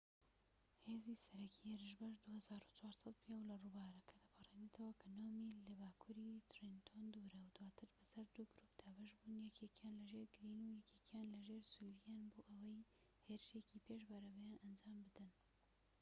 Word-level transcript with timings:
هێزی 0.85 1.21
سەرەکی 1.25 1.71
هێرشبەر 1.83 2.13
2400 2.23 3.15
پیاو 3.23 3.47
لە 3.49 3.55
ڕووبارەکە 3.63 4.15
دەپەڕینەوە 4.23 4.91
کە 5.01 5.07
نۆ 5.17 5.25
میل 5.37 5.57
لە 5.67 5.73
باکووری 5.81 6.45
ترێنتۆن 6.51 7.03
دوورە 7.13 7.39
و 7.41 7.53
دواتر 7.55 7.89
بەسەر 7.97 8.25
دوو 8.35 8.51
گرووپ 8.55 8.73
دابەش 8.81 9.11
بوون 9.21 9.39
یەکێکیان 9.47 9.95
لەژێر 10.01 10.27
گریین 10.35 10.59
و 10.63 10.75
یەکێکیان 10.79 11.27
لەژێر 11.33 11.63
سولڤیان 11.73 12.23
بۆ 12.33 12.39
ئەوەی 12.49 12.87
هێرشێکی 13.27 13.83
پێش 13.85 14.01
بەرەبەیان 14.09 14.53
ئەنجام 14.63 14.99
بدەن 15.07 15.31